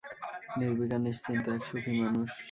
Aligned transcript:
নির্বিকার 0.57 1.01
নিশ্চিন্ত 1.05 1.45
এক 1.55 1.61
সুখী 1.69 1.91
মানুষ। 1.99 2.29